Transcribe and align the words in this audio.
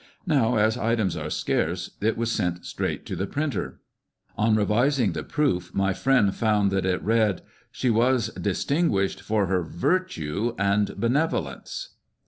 Now, 0.25 0.55
as 0.55 0.79
items 0.79 1.15
are 1.15 1.29
scarce, 1.29 1.91
it 2.01 2.17
was 2.17 2.31
sent 2.31 2.65
straight 2.65 3.05
to 3.05 3.15
the 3.15 3.27
printer. 3.27 3.81
On 4.35 4.55
revising 4.55 5.11
the 5.11 5.21
proof 5.23 5.75
my 5.75 5.93
friend 5.93 6.33
found 6.33 6.71
that 6.71 6.87
it 6.87 7.03
read," 7.03 7.43
she 7.71 7.91
was 7.91 8.29
distinguished 8.29 9.21
for 9.21 9.45
her 9.45 9.61
virtue 9.61 10.55
and 10.57 10.99
benevolence." 10.99 11.89